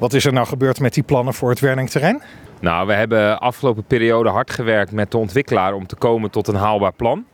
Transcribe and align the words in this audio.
Wat 0.00 0.12
is 0.12 0.24
er 0.24 0.32
nou 0.32 0.46
gebeurd 0.46 0.80
met 0.80 0.94
die 0.94 1.02
plannen 1.02 1.34
voor 1.34 1.50
het 1.50 1.60
Werningterrein? 1.60 2.22
Nou, 2.60 2.86
we 2.86 2.92
hebben 2.92 3.40
afgelopen 3.40 3.84
periode 3.84 4.28
hard 4.28 4.50
gewerkt 4.50 4.92
met 4.92 5.10
de 5.10 5.18
ontwikkelaar 5.18 5.74
om 5.74 5.86
te 5.86 5.96
komen 5.96 6.30
tot 6.30 6.48
een 6.48 6.54
haalbaar 6.54 6.92
plan. 6.92 7.24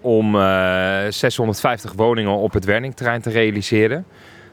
Om 0.00 0.34
uh, 0.34 1.00
650 1.08 1.92
woningen 1.92 2.32
op 2.32 2.52
het 2.52 2.64
Werningterrein 2.64 3.20
te 3.20 3.30
realiseren. 3.30 4.06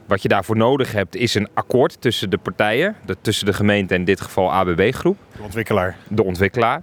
Wat 0.07 0.21
je 0.21 0.27
daarvoor 0.27 0.57
nodig 0.57 0.91
hebt 0.91 1.15
is 1.15 1.35
een 1.35 1.47
akkoord 1.53 2.01
tussen 2.01 2.29
de 2.29 2.37
partijen, 2.37 2.95
de, 3.05 3.17
tussen 3.21 3.45
de 3.45 3.53
gemeente 3.53 3.93
en 3.93 3.99
in 3.99 4.05
dit 4.05 4.21
geval 4.21 4.53
ABB 4.53 4.91
Groep. 4.93 5.17
De 5.35 5.43
ontwikkelaar. 5.43 5.95
De 6.07 6.23
ontwikkelaar. 6.23 6.81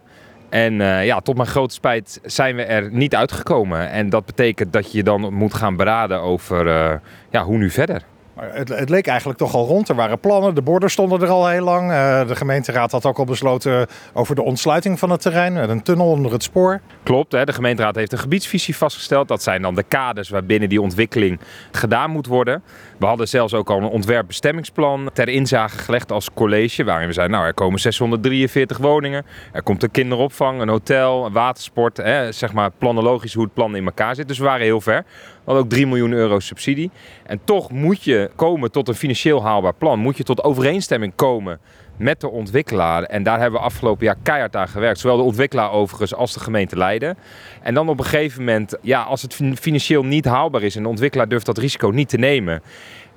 En 0.49 0.73
uh, 0.73 1.07
ja, 1.07 1.21
tot 1.21 1.37
mijn 1.37 1.49
grote 1.49 1.75
spijt 1.75 2.21
zijn 2.25 2.57
we 2.57 2.63
er 2.63 2.93
niet 2.93 3.15
uitgekomen. 3.15 3.91
En 3.91 4.11
dat 4.11 4.27
betekent 4.27 4.73
dat 4.73 4.93
je 4.93 5.03
dan 5.03 5.35
moet 5.35 5.55
gaan 5.55 5.77
beraden 5.77 6.21
over 6.21 6.67
uh, 6.67 6.93
ja, 7.31 7.45
hoe 7.45 7.59
nu 7.59 7.71
verder. 7.71 8.03
Het, 8.41 8.69
het, 8.69 8.89
leek 8.89 9.07
eigenlijk 9.07 9.39
toch 9.39 9.55
al 9.55 9.67
rond. 9.67 9.89
Er 9.89 9.95
waren 9.95 10.19
plannen, 10.19 10.55
de 10.55 10.63
borden 10.63 10.91
stonden 10.91 11.21
er 11.21 11.29
al 11.29 11.49
heel 11.49 11.65
lang. 11.65 11.91
Uh, 11.91 12.27
de 12.27 12.37
gemeenteraad 12.37 12.93
had 12.93 13.07
ook 13.07 13.19
al 13.19 13.25
besloten 13.25 13.87
over 14.13 14.35
de 14.35 14.43
ontsluiting 14.43 14.99
van 14.99 15.11
het 15.11 15.21
terrein 15.21 15.53
met 15.53 15.69
een 15.69 15.83
tunnel 15.83 16.07
onder 16.07 16.33
het 16.33 16.43
spoor. 16.43 16.81
Klopt, 17.03 17.33
hè? 17.33 17.45
de 17.45 17.53
gemeenteraad 17.53 17.95
heeft 17.95 18.13
een 18.13 18.19
gebiedsvisie 18.19 18.77
vastgesteld. 18.77 19.29
Dat 19.29 19.43
zijn 19.43 19.63
dan 19.63 19.75
de 19.75 19.83
kaders 19.83 20.29
waarbinnen 20.29 20.69
die 20.69 20.81
ontwikkeling 20.81 21.41
gedaan 21.73 22.11
moet 22.11 22.27
worden. 22.27 22.63
We 22.99 23.07
hadden 23.07 23.29
zelfs 23.29 23.55
ook 23.55 23.71
al 23.71 23.79
een 23.79 23.89
ontwerpbestemmingsplan 23.89 25.11
ter 25.13 25.29
inzage 25.29 25.79
gelegd 25.79 26.13
als 26.13 26.33
college. 26.35 26.85
Waarin 26.85 27.07
we 27.07 27.13
zeiden, 27.13 27.37
nou 27.37 27.49
er 27.49 27.55
komen 27.55 27.81
643 27.81 28.79
woningen. 28.79 29.27
Er 29.53 29.63
komt 29.63 29.83
een 29.83 29.91
kinderopvang, 29.91 30.61
een 30.61 30.69
hotel, 30.69 31.27
een 31.27 31.33
watersport. 31.33 31.97
Hè? 31.97 32.33
Zeg 32.33 32.53
maar 32.53 32.71
planologisch 32.79 33.35
hoe 33.35 33.45
het 33.45 33.55
plan 33.55 33.77
in 33.77 33.85
elkaar 33.85 34.15
zit. 34.15 34.29
Dus 34.29 34.39
we 34.39 34.45
waren 34.45 34.65
heel 34.65 34.81
ver. 34.81 35.05
Hadden 35.49 35.67
ook 35.67 35.73
3 35.73 35.87
miljoen 35.87 36.13
euro 36.13 36.39
subsidie. 36.39 36.91
En 37.27 37.41
toch 37.45 37.71
moet 37.71 38.05
je 38.05 38.31
komen 38.37 38.71
tot 38.71 38.89
een 38.89 38.95
financieel 38.95 39.43
haalbaar 39.43 39.75
plan. 39.75 39.99
Moet 39.99 40.17
je 40.17 40.25
tot 40.25 40.45
overeenstemming 40.45 41.13
komen 41.17 41.61
met 41.99 42.21
de 42.21 42.29
ontwikkelaar. 42.29 43.03
En 43.03 43.23
daar 43.23 43.41
hebben 43.41 43.61
we 43.61 43.67
afgelopen 43.67 44.07
jaar 44.07 44.17
keihard 44.23 44.57
aan 44.57 44.69
gewerkt. 44.69 44.99
Zowel 44.99 45.17
de 45.17 45.23
ontwikkelaar 45.23 45.73
overigens 45.73 46.15
als 46.15 46.33
de 46.33 46.41
gemeente 46.41 46.77
Leiden. 46.77 47.19
En 47.63 47.75
dan 47.75 47.89
op 47.89 47.99
een 47.99 48.05
gegeven 48.05 48.45
moment, 48.45 48.77
ja, 48.83 49.03
als 49.03 49.23
het 49.23 49.35
financieel 49.61 50.05
niet 50.05 50.25
haalbaar 50.25 50.63
is 50.63 50.77
en 50.77 50.83
de 50.83 50.89
ontwikkelaar 50.89 51.29
durft 51.29 51.47
dat 51.47 51.59
risico 51.59 51.89
niet 51.89 52.09
te 52.09 52.17
nemen. 52.17 52.63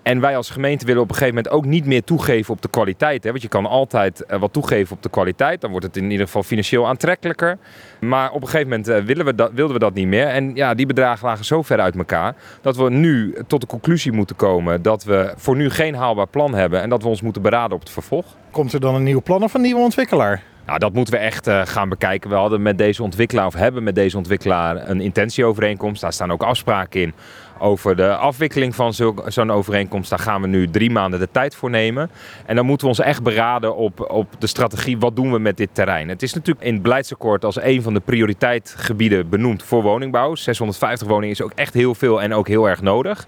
En 0.03 0.19
wij 0.19 0.37
als 0.37 0.49
gemeente 0.49 0.85
willen 0.85 1.01
op 1.01 1.09
een 1.09 1.15
gegeven 1.15 1.35
moment 1.35 1.53
ook 1.53 1.65
niet 1.65 1.85
meer 1.85 2.03
toegeven 2.03 2.53
op 2.53 2.61
de 2.61 2.69
kwaliteit. 2.69 3.23
Hè? 3.23 3.29
Want 3.29 3.41
je 3.41 3.47
kan 3.47 3.65
altijd 3.65 4.23
uh, 4.27 4.39
wat 4.39 4.53
toegeven 4.53 4.95
op 4.95 5.03
de 5.03 5.09
kwaliteit. 5.09 5.61
Dan 5.61 5.71
wordt 5.71 5.85
het 5.85 5.97
in 5.97 6.11
ieder 6.11 6.25
geval 6.25 6.43
financieel 6.43 6.87
aantrekkelijker. 6.87 7.57
Maar 7.99 8.31
op 8.31 8.41
een 8.41 8.47
gegeven 8.47 8.69
moment 8.69 8.89
uh, 8.89 8.97
willen 8.97 9.25
we 9.25 9.35
dat, 9.35 9.51
wilden 9.53 9.73
we 9.73 9.79
dat 9.79 9.93
niet 9.93 10.07
meer. 10.07 10.27
En 10.27 10.55
ja, 10.55 10.73
die 10.73 10.85
bedragen 10.85 11.27
lagen 11.27 11.45
zo 11.45 11.61
ver 11.61 11.79
uit 11.79 11.95
elkaar. 11.95 12.35
Dat 12.61 12.77
we 12.77 12.89
nu 12.89 13.35
tot 13.47 13.61
de 13.61 13.67
conclusie 13.67 14.11
moeten 14.11 14.35
komen 14.35 14.81
dat 14.81 15.03
we 15.03 15.33
voor 15.35 15.55
nu 15.55 15.69
geen 15.69 15.95
haalbaar 15.95 16.27
plan 16.27 16.53
hebben. 16.53 16.81
En 16.81 16.89
dat 16.89 17.01
we 17.01 17.07
ons 17.07 17.21
moeten 17.21 17.41
beraden 17.41 17.75
op 17.75 17.79
het 17.79 17.89
vervolg. 17.89 18.25
Komt 18.51 18.73
er 18.73 18.79
dan 18.79 18.95
een 18.95 19.03
nieuw 19.03 19.21
plan 19.21 19.43
of 19.43 19.53
een 19.53 19.61
nieuwe 19.61 19.81
ontwikkelaar? 19.81 20.43
Nou, 20.65 20.79
dat 20.79 20.93
moeten 20.93 21.13
we 21.13 21.19
echt 21.19 21.47
uh, 21.47 21.61
gaan 21.65 21.89
bekijken. 21.89 22.29
We 22.29 22.35
hadden 22.35 22.61
met 22.61 22.77
deze 22.77 23.03
ontwikkelaar, 23.03 23.45
of 23.45 23.53
hebben 23.53 23.83
met 23.83 23.95
deze 23.95 24.17
ontwikkelaar, 24.17 24.89
een 24.89 25.01
intentieovereenkomst. 25.01 26.01
Daar 26.01 26.13
staan 26.13 26.31
ook 26.31 26.43
afspraken 26.43 27.01
in 27.01 27.13
over 27.59 27.95
de 27.95 28.15
afwikkeling 28.15 28.75
van 28.75 28.93
zo'n 29.25 29.51
overeenkomst. 29.51 30.09
Daar 30.09 30.19
gaan 30.19 30.41
we 30.41 30.47
nu 30.47 30.69
drie 30.69 30.91
maanden 30.91 31.19
de 31.19 31.31
tijd 31.31 31.55
voor 31.55 31.69
nemen. 31.69 32.11
En 32.45 32.55
dan 32.55 32.65
moeten 32.65 32.87
we 32.87 32.93
ons 32.93 33.05
echt 33.05 33.23
beraden 33.23 33.75
op, 33.75 34.11
op 34.11 34.27
de 34.39 34.47
strategie. 34.47 34.97
Wat 34.97 35.15
doen 35.15 35.31
we 35.31 35.39
met 35.39 35.57
dit 35.57 35.69
terrein? 35.71 36.09
Het 36.09 36.21
is 36.21 36.33
natuurlijk 36.33 36.65
in 36.65 36.73
het 36.73 36.81
beleidsakkoord 36.81 37.45
als 37.45 37.61
een 37.61 37.81
van 37.81 37.93
de 37.93 37.99
prioriteitsgebieden 37.99 39.29
benoemd 39.29 39.63
voor 39.63 39.81
woningbouw. 39.81 40.35
650 40.35 41.07
woningen 41.07 41.35
is 41.35 41.41
ook 41.41 41.51
echt 41.55 41.73
heel 41.73 41.95
veel 41.95 42.21
en 42.21 42.33
ook 42.33 42.47
heel 42.47 42.69
erg 42.69 42.81
nodig. 42.81 43.27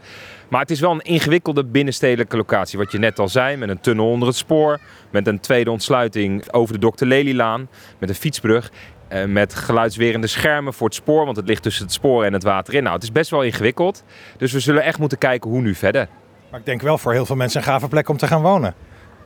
Maar 0.54 0.62
het 0.62 0.72
is 0.72 0.80
wel 0.80 0.92
een 0.92 1.02
ingewikkelde 1.02 1.66
binnenstedelijke 1.66 2.38
locatie. 2.38 2.80
Wat 2.80 2.92
je 2.92 2.98
net 2.98 3.20
al 3.20 3.28
zei, 3.28 3.58
met 3.58 3.70
een 3.70 3.80
tunnel 3.80 4.10
onder 4.10 4.28
het 4.28 4.38
spoor. 4.38 4.80
Met 5.12 5.28
een 5.28 5.40
tweede 5.40 5.72
ontsluiting 5.72 6.52
over 6.52 6.80
de 6.80 6.90
Dr. 6.90 7.06
Lelylaan. 7.06 7.70
Met 8.00 8.10
een 8.10 8.16
fietsbrug. 8.16 8.72
Uh, 9.10 9.26
met 9.26 9.56
geluidswerende 9.56 10.28
schermen 10.28 10.74
voor 10.74 10.88
het 10.88 10.96
spoor, 10.96 11.26
want 11.26 11.38
het 11.38 11.48
ligt 11.48 11.64
tussen 11.64 11.84
het 11.84 11.94
spoor 11.94 12.24
en 12.24 12.34
het 12.34 12.44
water 12.44 12.74
in. 12.74 12.84
Nou, 12.84 12.96
het 12.96 13.04
is 13.04 13.12
best 13.12 13.30
wel 13.30 13.44
ingewikkeld. 13.44 14.04
Dus 14.38 14.52
we 14.52 14.60
zullen 14.60 14.84
echt 14.84 15.00
moeten 15.00 15.18
kijken 15.18 15.50
hoe 15.50 15.62
nu 15.62 15.76
verder. 15.76 16.08
Maar 16.52 16.60
ik 16.60 16.66
denk 16.66 16.82
wel 16.82 16.98
voor 16.98 17.14
heel 17.14 17.26
veel 17.26 17.36
mensen 17.36 17.60
een 17.60 17.68
gave 17.68 17.88
plek 17.88 18.10
om 18.10 18.18
te 18.18 18.28
gaan 18.28 18.42
wonen. 18.42 18.76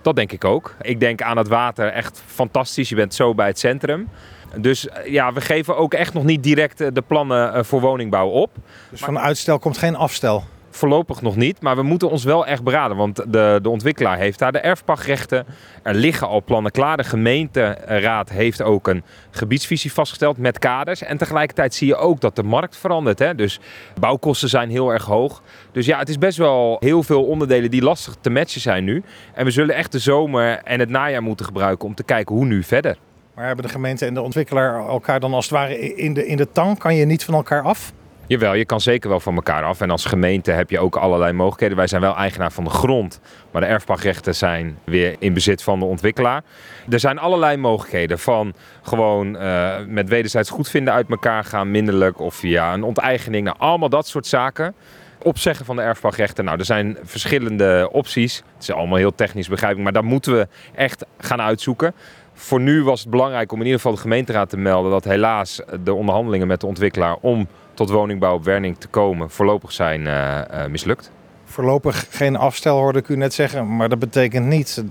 Dat 0.01 0.15
denk 0.15 0.31
ik 0.31 0.45
ook. 0.45 0.75
Ik 0.81 0.99
denk 0.99 1.21
aan 1.21 1.37
het 1.37 1.47
water 1.47 1.87
echt 1.87 2.21
fantastisch. 2.25 2.89
Je 2.89 2.95
bent 2.95 3.13
zo 3.13 3.33
bij 3.33 3.47
het 3.47 3.59
centrum. 3.59 4.09
Dus 4.55 4.87
ja, 5.05 5.33
we 5.33 5.41
geven 5.41 5.77
ook 5.77 5.93
echt 5.93 6.13
nog 6.13 6.23
niet 6.23 6.43
direct 6.43 6.77
de 6.77 7.03
plannen 7.07 7.65
voor 7.65 7.81
woningbouw 7.81 8.27
op. 8.27 8.55
Dus 8.89 8.99
van 8.99 9.19
uitstel 9.19 9.59
komt 9.59 9.77
geen 9.77 9.95
afstel? 9.95 10.43
Voorlopig 10.69 11.21
nog 11.21 11.35
niet, 11.35 11.61
maar 11.61 11.75
we 11.75 11.83
moeten 11.83 12.09
ons 12.09 12.23
wel 12.23 12.45
echt 12.45 12.63
beraden. 12.63 12.97
Want 12.97 13.15
de, 13.15 13.59
de 13.61 13.69
ontwikkelaar 13.69 14.17
heeft 14.17 14.39
daar 14.39 14.51
de 14.51 14.59
erfpachtrechten. 14.59 15.45
Er 15.83 15.95
liggen 15.95 16.27
al 16.27 16.43
plannen 16.43 16.71
klaar. 16.71 16.97
De 16.97 17.03
gemeenteraad 17.03 18.29
heeft 18.29 18.61
ook 18.61 18.87
een 18.87 19.03
gebiedsvisie 19.31 19.93
vastgesteld 19.93 20.37
met 20.37 20.59
kaders. 20.59 21.01
En 21.01 21.17
tegelijkertijd 21.17 21.73
zie 21.73 21.87
je 21.87 21.95
ook 21.95 22.21
dat 22.21 22.35
de 22.35 22.43
markt 22.43 22.77
verandert. 22.77 23.19
Hè? 23.19 23.35
Dus 23.35 23.59
bouwkosten 23.99 24.49
zijn 24.49 24.69
heel 24.69 24.89
erg 24.89 25.05
hoog. 25.05 25.41
Dus 25.71 25.85
ja, 25.85 25.99
het 25.99 26.09
is 26.09 26.17
best 26.17 26.37
wel 26.37 26.77
heel 26.79 27.03
veel 27.03 27.23
onderdelen 27.23 27.71
die 27.71 27.83
lastig 27.83 28.15
te 28.21 28.29
matchen 28.29 28.61
zijn 28.61 28.83
nu. 28.83 29.03
En 29.33 29.45
we 29.45 29.51
zullen 29.51 29.75
echt 29.75 29.91
de 29.91 29.99
zomer 29.99 30.57
en 30.63 30.79
het 30.79 30.89
najaar 30.89 31.23
moeten 31.23 31.45
gebruiken 31.45 31.87
om 31.87 31.95
te 31.95 32.03
kijken 32.03 32.35
hoe 32.35 32.45
nu 32.45 32.63
verder. 32.63 32.97
Maar 33.35 33.45
hebben 33.45 33.65
de 33.65 33.71
gemeente 33.71 34.05
en 34.05 34.13
de 34.13 34.21
ontwikkelaar 34.21 34.87
elkaar 34.87 35.19
dan 35.19 35.33
als 35.33 35.45
het 35.45 35.53
ware 35.53 35.95
in 35.95 36.13
de, 36.13 36.27
in 36.27 36.37
de 36.37 36.51
tang? 36.51 36.77
Kan 36.77 36.95
je 36.95 37.05
niet 37.05 37.23
van 37.23 37.33
elkaar 37.33 37.61
af? 37.61 37.93
Jawel, 38.27 38.53
je 38.53 38.65
kan 38.65 38.81
zeker 38.81 39.09
wel 39.09 39.19
van 39.19 39.35
elkaar 39.35 39.63
af. 39.63 39.81
En 39.81 39.89
als 39.89 40.05
gemeente 40.05 40.51
heb 40.51 40.69
je 40.69 40.79
ook 40.79 40.95
allerlei 40.95 41.33
mogelijkheden. 41.33 41.77
Wij 41.77 41.87
zijn 41.87 42.01
wel 42.01 42.15
eigenaar 42.15 42.51
van 42.51 42.63
de 42.63 42.69
grond, 42.69 43.19
maar 43.51 43.61
de 43.61 43.67
erfpachtrechten 43.67 44.35
zijn 44.35 44.77
weer 44.83 45.15
in 45.19 45.33
bezit 45.33 45.63
van 45.63 45.79
de 45.79 45.85
ontwikkelaar. 45.85 46.43
Er 46.89 46.99
zijn 46.99 47.19
allerlei 47.19 47.57
mogelijkheden 47.57 48.19
van 48.19 48.53
gewoon 48.81 49.35
uh, 49.35 49.75
met 49.87 50.09
wederzijds 50.09 50.49
goedvinden 50.49 50.93
uit 50.93 51.09
elkaar 51.09 51.43
gaan, 51.43 51.71
minderlijk 51.71 52.19
of 52.19 52.35
via 52.35 52.73
een 52.73 52.83
onteigening. 52.83 53.45
Nou, 53.45 53.57
allemaal 53.59 53.89
dat 53.89 54.07
soort 54.07 54.27
zaken. 54.27 54.75
Opzeggen 55.23 55.65
van 55.65 55.75
de 55.75 55.81
erfpachtrechten. 55.81 56.45
Nou, 56.45 56.59
er 56.59 56.65
zijn 56.65 56.97
verschillende 57.03 57.89
opties. 57.91 58.35
Het 58.35 58.63
is 58.63 58.71
allemaal 58.71 58.97
heel 58.97 59.15
technisch 59.15 59.47
begrijpelijk, 59.47 59.91
maar 59.91 60.01
daar 60.01 60.11
moeten 60.11 60.33
we 60.33 60.47
echt 60.75 61.05
gaan 61.17 61.41
uitzoeken. 61.41 61.93
Voor 62.33 62.59
nu 62.59 62.83
was 62.83 62.99
het 62.99 63.09
belangrijk 63.09 63.51
om 63.51 63.59
in 63.59 63.65
ieder 63.65 63.79
geval 63.79 63.95
de 63.95 64.01
gemeenteraad 64.01 64.49
te 64.49 64.57
melden 64.57 64.91
dat 64.91 65.03
helaas 65.03 65.61
de 65.83 65.93
onderhandelingen 65.93 66.47
met 66.47 66.61
de 66.61 66.67
ontwikkelaar 66.67 67.15
om 67.21 67.47
tot 67.77 67.89
woningbouw 67.89 68.33
op 68.33 68.43
Werning 68.43 68.77
te 68.77 68.87
komen 68.87 69.29
voorlopig 69.29 69.71
zijn 69.71 70.01
uh, 70.01 70.65
mislukt. 70.65 71.11
Voorlopig 71.45 72.07
geen 72.09 72.35
afstel 72.35 72.77
hoorde 72.77 72.99
ik 72.99 73.07
u 73.07 73.15
net 73.15 73.33
zeggen, 73.33 73.75
maar 73.75 73.89
dat 73.89 73.99
betekent 73.99 74.45
niet 74.45 74.83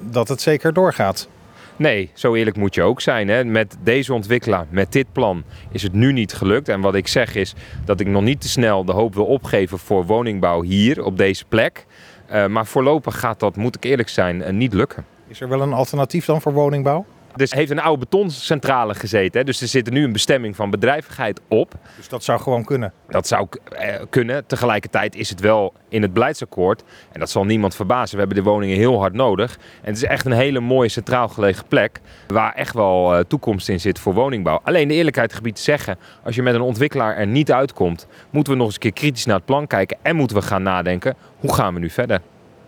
dat 0.00 0.28
het 0.28 0.40
zeker 0.40 0.72
doorgaat. 0.72 1.28
Nee, 1.76 2.10
zo 2.14 2.34
eerlijk 2.34 2.56
moet 2.56 2.74
je 2.74 2.82
ook 2.82 3.00
zijn. 3.00 3.28
Hè. 3.28 3.44
Met 3.44 3.76
deze 3.82 4.14
ontwikkelaar, 4.14 4.66
met 4.70 4.92
dit 4.92 5.06
plan, 5.12 5.44
is 5.70 5.82
het 5.82 5.92
nu 5.92 6.12
niet 6.12 6.32
gelukt. 6.32 6.68
En 6.68 6.80
wat 6.80 6.94
ik 6.94 7.08
zeg 7.08 7.34
is 7.34 7.54
dat 7.84 8.00
ik 8.00 8.06
nog 8.06 8.22
niet 8.22 8.40
te 8.40 8.48
snel 8.48 8.84
de 8.84 8.92
hoop 8.92 9.14
wil 9.14 9.26
opgeven 9.26 9.78
voor 9.78 10.06
woningbouw 10.06 10.62
hier 10.62 11.04
op 11.04 11.16
deze 11.16 11.44
plek. 11.44 11.86
Uh, 12.32 12.46
maar 12.46 12.66
voorlopig 12.66 13.18
gaat 13.18 13.40
dat, 13.40 13.56
moet 13.56 13.76
ik 13.76 13.84
eerlijk 13.84 14.08
zijn, 14.08 14.56
niet 14.56 14.72
lukken. 14.72 15.04
Is 15.28 15.40
er 15.40 15.48
wel 15.48 15.62
een 15.62 15.72
alternatief 15.72 16.24
dan 16.24 16.40
voor 16.40 16.52
woningbouw? 16.52 17.04
Er 17.36 17.48
heeft 17.50 17.70
een 17.70 17.80
oude 17.80 17.98
betoncentrale 17.98 18.94
gezeten. 18.94 19.40
Hè? 19.40 19.46
Dus 19.46 19.60
er 19.60 19.68
zit 19.68 19.90
nu 19.90 20.04
een 20.04 20.12
bestemming 20.12 20.56
van 20.56 20.70
bedrijvigheid 20.70 21.40
op. 21.48 21.74
Dus 21.96 22.08
dat 22.08 22.24
zou 22.24 22.40
gewoon 22.40 22.64
kunnen? 22.64 22.92
Dat 23.08 23.26
zou 23.26 23.48
eh, 23.70 23.94
kunnen. 24.10 24.46
Tegelijkertijd 24.46 25.16
is 25.16 25.28
het 25.28 25.40
wel 25.40 25.72
in 25.88 26.02
het 26.02 26.12
beleidsakkoord. 26.12 26.82
En 27.12 27.20
dat 27.20 27.30
zal 27.30 27.44
niemand 27.44 27.74
verbazen. 27.74 28.14
We 28.14 28.24
hebben 28.24 28.44
de 28.44 28.50
woningen 28.50 28.76
heel 28.76 28.98
hard 28.98 29.12
nodig. 29.12 29.56
En 29.56 29.88
het 29.88 29.96
is 29.96 30.04
echt 30.04 30.24
een 30.24 30.32
hele 30.32 30.60
mooie 30.60 30.88
centraal 30.88 31.28
gelegen 31.28 31.66
plek. 31.68 32.00
Waar 32.26 32.54
echt 32.54 32.74
wel 32.74 33.14
uh, 33.14 33.20
toekomst 33.28 33.68
in 33.68 33.80
zit 33.80 33.98
voor 33.98 34.14
woningbouw. 34.14 34.60
Alleen 34.62 34.88
de 34.88 34.94
eerlijkheid 34.94 35.32
gebied 35.32 35.56
te 35.56 35.62
zeggen. 35.62 35.98
Als 36.24 36.34
je 36.34 36.42
met 36.42 36.54
een 36.54 36.60
ontwikkelaar 36.60 37.16
er 37.16 37.26
niet 37.26 37.52
uitkomt. 37.52 38.06
Moeten 38.30 38.52
we 38.52 38.58
nog 38.58 38.66
eens 38.66 38.76
een 38.76 38.80
keer 38.80 38.92
kritisch 38.92 39.24
naar 39.24 39.36
het 39.36 39.44
plan 39.44 39.66
kijken. 39.66 39.98
En 40.02 40.16
moeten 40.16 40.36
we 40.36 40.42
gaan 40.42 40.62
nadenken. 40.62 41.16
Hoe 41.38 41.54
gaan 41.54 41.74
we 41.74 41.80
nu 41.80 41.90
verder? 41.90 42.20